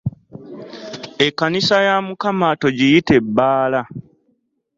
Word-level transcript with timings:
Ekkanisa 1.25 1.75
ya 1.87 1.95
Mukama 2.07 2.47
togiyita 2.61 3.11
ebbala. 3.19 3.81